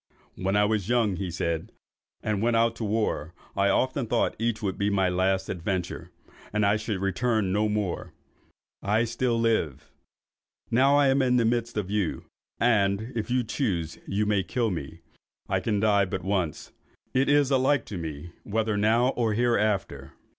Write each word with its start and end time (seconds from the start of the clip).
"When 0.33 0.55
I 0.55 0.65
was 0.65 0.89
young," 0.89 1.17
he 1.17 1.29
said, 1.29 1.71
"and 2.23 2.41
went 2.41 2.55
out 2.55 2.75
to 2.77 2.83
war, 2.83 3.35
I 3.55 3.69
often 3.69 4.07
thought 4.07 4.35
each 4.39 4.59
would 4.63 4.75
be 4.75 4.89
my 4.89 5.09
last 5.09 5.47
adventure, 5.47 6.09
and 6.51 6.65
I 6.65 6.75
should 6.75 6.99
return 6.99 7.51
no 7.51 7.69
more. 7.69 8.11
I 8.81 9.03
still 9.03 9.39
lived. 9.39 9.83
Now 10.71 10.97
I 10.97 11.09
am 11.09 11.21
in 11.21 11.35
the 11.35 11.45
midst 11.45 11.77
of 11.77 11.91
you, 11.91 12.23
and, 12.59 13.11
if 13.13 13.29
you 13.29 13.43
choose, 13.43 13.99
you 14.07 14.25
may 14.25 14.41
kill 14.41 14.71
me. 14.71 15.01
I 15.47 15.59
can 15.59 15.79
die 15.79 16.05
but 16.05 16.23
once. 16.23 16.71
It 17.13 17.29
is 17.29 17.51
alike 17.51 17.85
to 17.85 17.97
me 17.99 18.31
whether 18.43 18.75
now 18.77 19.09
or 19.09 19.35
hereafter!" 19.35 20.13